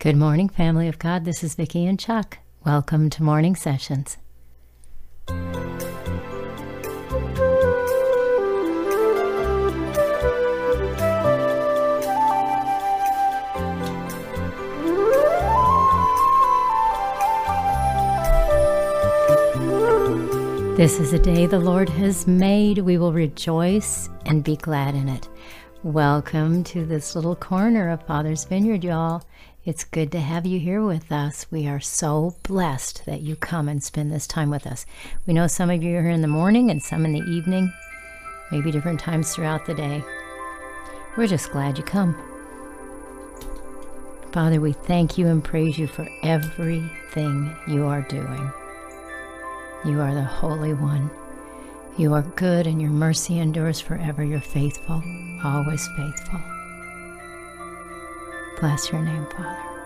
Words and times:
Good 0.00 0.14
morning, 0.14 0.48
family 0.48 0.86
of 0.86 1.00
God. 1.00 1.24
This 1.24 1.42
is 1.42 1.56
Vicki 1.56 1.84
and 1.84 1.98
Chuck. 1.98 2.38
Welcome 2.64 3.10
to 3.10 3.24
Morning 3.24 3.56
Sessions. 3.56 4.16
This 20.76 21.00
is 21.00 21.12
a 21.12 21.18
day 21.18 21.46
the 21.46 21.58
Lord 21.58 21.88
has 21.88 22.28
made. 22.28 22.78
We 22.78 22.98
will 22.98 23.12
rejoice 23.12 24.08
and 24.26 24.44
be 24.44 24.54
glad 24.54 24.94
in 24.94 25.08
it. 25.08 25.28
Welcome 25.82 26.64
to 26.64 26.84
this 26.84 27.16
little 27.16 27.34
corner 27.34 27.90
of 27.90 28.06
Father's 28.06 28.44
Vineyard, 28.44 28.84
y'all. 28.84 29.22
It's 29.64 29.84
good 29.84 30.12
to 30.12 30.20
have 30.20 30.46
you 30.46 30.60
here 30.60 30.82
with 30.82 31.10
us. 31.10 31.46
We 31.50 31.66
are 31.66 31.80
so 31.80 32.36
blessed 32.42 33.04
that 33.06 33.20
you 33.20 33.36
come 33.36 33.68
and 33.68 33.82
spend 33.82 34.10
this 34.10 34.26
time 34.26 34.50
with 34.50 34.66
us. 34.66 34.86
We 35.26 35.34
know 35.34 35.46
some 35.46 35.68
of 35.68 35.82
you 35.82 35.96
are 35.96 36.02
here 36.02 36.10
in 36.10 36.22
the 36.22 36.28
morning 36.28 36.70
and 36.70 36.80
some 36.80 37.04
in 37.04 37.12
the 37.12 37.28
evening, 37.30 37.72
maybe 38.50 38.70
different 38.70 39.00
times 39.00 39.34
throughout 39.34 39.66
the 39.66 39.74
day. 39.74 40.02
We're 41.16 41.26
just 41.26 41.50
glad 41.50 41.76
you 41.76 41.84
come. 41.84 42.16
Father, 44.32 44.60
we 44.60 44.72
thank 44.72 45.18
you 45.18 45.26
and 45.26 45.42
praise 45.42 45.76
you 45.76 45.86
for 45.88 46.08
everything 46.22 47.54
you 47.66 47.84
are 47.86 48.02
doing. 48.02 48.52
You 49.84 50.00
are 50.00 50.14
the 50.14 50.22
Holy 50.22 50.72
One. 50.72 51.10
You 51.96 52.14
are 52.14 52.22
good 52.22 52.66
and 52.68 52.80
your 52.80 52.90
mercy 52.92 53.38
endures 53.38 53.80
forever. 53.80 54.22
You're 54.22 54.40
faithful, 54.40 55.02
always 55.42 55.86
faithful. 55.96 56.40
Bless 58.60 58.90
your 58.90 59.00
name, 59.00 59.24
Father. 59.26 59.77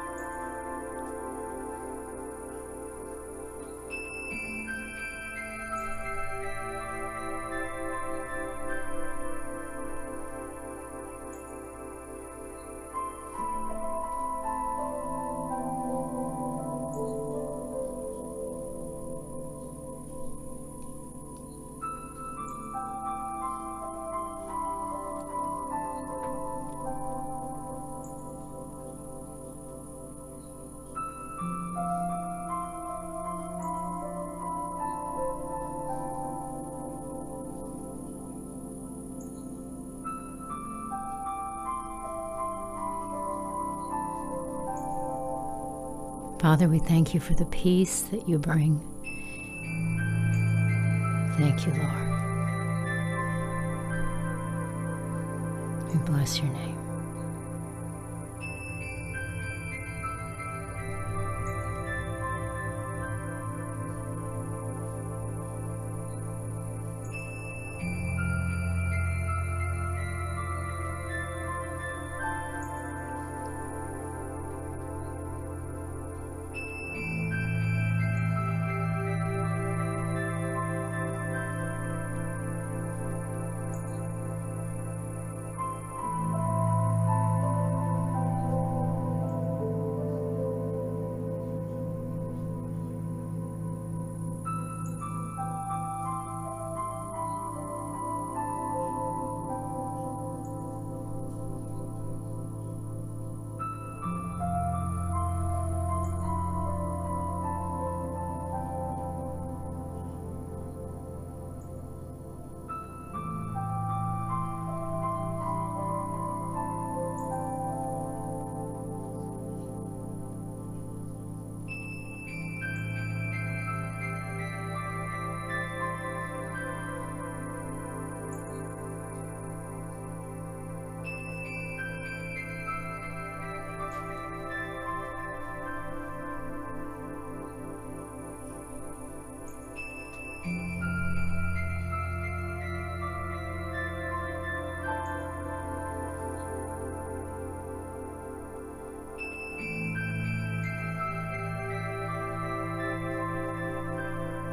Father, 46.43 46.67
we 46.67 46.81
thank 46.81 47.15
you 47.15 47.21
for 47.21 47.35
the 47.35 47.45
peace 47.45 48.01
that 48.11 48.29
you 48.29 48.37
bring. 48.37 48.81
Thank 51.39 51.65
you, 51.65 51.73
Lord. 51.73 52.09
We 55.93 56.01
bless 56.05 56.41
your 56.41 56.49
name. 56.49 56.82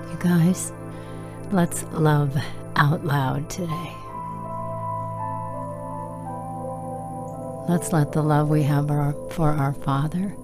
You 0.09 0.17
guys, 0.17 0.71
let's 1.51 1.83
love 1.91 2.35
out 2.75 3.05
loud 3.05 3.49
today. 3.49 3.93
Let's 7.69 7.93
let 7.93 8.11
the 8.11 8.23
love 8.23 8.49
we 8.49 8.63
have 8.63 8.89
our, 8.89 9.13
for 9.29 9.49
our 9.49 9.73
Father 9.73 10.35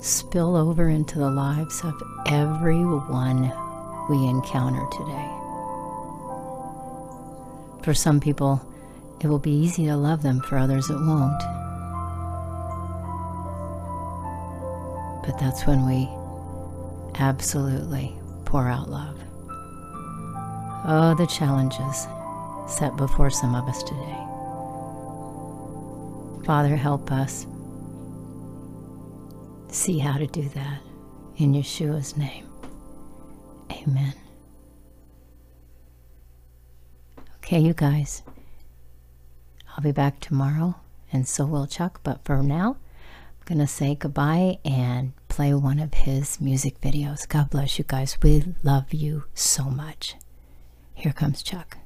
spill 0.00 0.54
over 0.54 0.88
into 0.88 1.18
the 1.18 1.28
lives 1.30 1.82
of 1.82 2.00
everyone 2.26 3.52
we 4.08 4.24
encounter 4.28 4.86
today. 4.96 5.28
For 7.82 7.94
some 7.94 8.20
people, 8.20 8.62
it 9.20 9.26
will 9.26 9.40
be 9.40 9.50
easy 9.50 9.86
to 9.86 9.96
love 9.96 10.22
them, 10.22 10.40
for 10.42 10.56
others, 10.56 10.88
it 10.88 10.94
won't. 10.94 11.42
But 15.26 15.36
that's 15.40 15.66
when 15.66 15.84
we 15.84 16.08
absolutely 17.18 18.17
pour 18.48 18.66
out 18.66 18.88
love. 18.88 19.20
Oh, 20.86 21.14
the 21.18 21.26
challenges 21.26 22.06
set 22.66 22.96
before 22.96 23.28
some 23.28 23.54
of 23.54 23.68
us 23.68 23.82
today. 23.82 24.16
Father, 26.46 26.74
help 26.74 27.12
us 27.12 27.46
see 29.68 29.98
how 29.98 30.16
to 30.16 30.26
do 30.26 30.48
that 30.54 30.80
in 31.36 31.52
Yeshua's 31.52 32.16
name. 32.16 32.46
Amen. 33.70 34.14
Okay, 37.36 37.60
you 37.60 37.74
guys, 37.74 38.22
I'll 39.76 39.84
be 39.84 39.92
back 39.92 40.20
tomorrow, 40.20 40.76
and 41.12 41.28
so 41.28 41.44
will 41.44 41.66
Chuck, 41.66 42.00
but 42.02 42.24
for 42.24 42.42
now, 42.42 42.78
going 43.48 43.58
to 43.58 43.66
say 43.66 43.94
goodbye 43.94 44.58
and 44.62 45.14
play 45.28 45.54
one 45.54 45.78
of 45.78 45.94
his 45.94 46.38
music 46.38 46.78
videos. 46.82 47.26
God 47.26 47.48
bless 47.48 47.78
you 47.78 47.84
guys. 47.88 48.18
We 48.22 48.44
love 48.62 48.92
you 48.92 49.24
so 49.32 49.64
much. 49.64 50.16
Here 50.92 51.14
comes 51.14 51.42
Chuck. 51.42 51.77